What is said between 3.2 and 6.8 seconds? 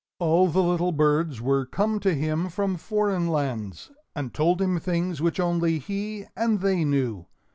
lands, and told him things which only he and